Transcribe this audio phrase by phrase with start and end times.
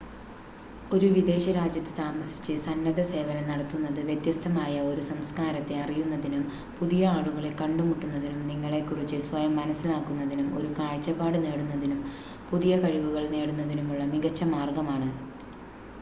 [0.91, 6.43] ഒരു വിദേശ രാജ്യത്ത് താമസിച്ച് സന്നദ്ധസേവനം നടത്തുന്നത് വ്യത്യസ്തമായ ഒരു സംസ്കാരത്തെ അറിയുന്നതിനും
[6.79, 11.99] പുതിയ ആളുകളെ കണ്ടുമുട്ടുന്നതിനും നിങ്ങളെ കുറിച്ച് സ്വയം മനസ്സിലാക്കുന്നതിനും ഒരു കാഴ്‌ചപ്പാട് നേടുന്നതിനും
[12.51, 15.09] പുതിയ കഴിവുകൾ നേടുന്നതിനുമുള്ള മികച്ച മാർഗമാണ്